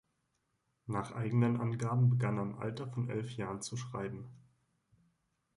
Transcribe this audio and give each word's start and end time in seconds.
Nach 0.87 1.11
eigenen 1.11 1.61
Angaben 1.61 2.09
begann 2.09 2.37
er 2.39 2.43
im 2.43 2.57
Alter 2.57 2.87
von 2.87 3.07
elf 3.11 3.33
Jahren 3.35 3.61
zu 3.61 3.77
schreiben. 3.77 4.31